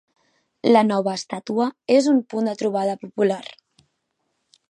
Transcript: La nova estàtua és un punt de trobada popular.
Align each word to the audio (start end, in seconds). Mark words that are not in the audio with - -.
La 0.69 0.81
nova 0.87 1.13
estàtua 1.19 1.67
és 1.97 2.09
un 2.13 2.23
punt 2.33 2.49
de 2.51 2.57
trobada 2.63 2.97
popular. 3.05 3.41